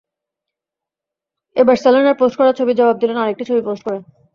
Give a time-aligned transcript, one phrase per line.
[1.55, 3.99] এবার সেলেনার পোস্ট করা ছবির জবাব দিলেন আরেকটি ছবি পোস্ট করে।